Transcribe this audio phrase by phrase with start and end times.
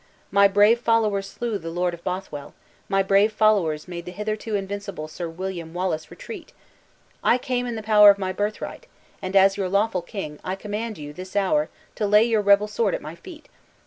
[0.31, 2.55] My brave followers slew the Lord of Bothwell;
[2.89, 6.53] my brave followers made the hitherto invincible Sir William Wallace retreat!
[7.23, 8.87] I came in the power of my birthright;
[9.21, 12.95] and, as your lawful king, I command you, this hour, to lay your rebel sword
[12.95, 13.47] at my feet.